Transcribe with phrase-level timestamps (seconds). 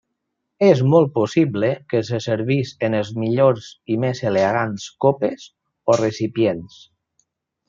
[0.67, 5.47] És molt possible que se servís en les millors i més elegants copes
[5.95, 6.81] o recipients.